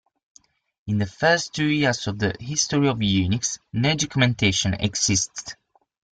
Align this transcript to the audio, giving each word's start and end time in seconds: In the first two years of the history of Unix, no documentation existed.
In 0.87 0.97
the 0.97 1.05
first 1.05 1.53
two 1.53 1.67
years 1.67 2.07
of 2.07 2.17
the 2.17 2.35
history 2.39 2.87
of 2.87 2.97
Unix, 2.97 3.59
no 3.71 3.93
documentation 3.93 4.73
existed. 4.73 5.53